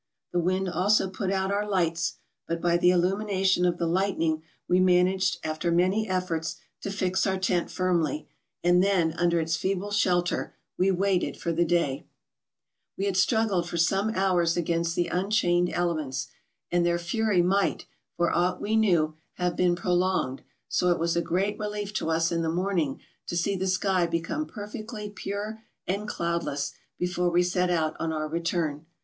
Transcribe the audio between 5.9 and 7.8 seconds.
efforts to fix our tent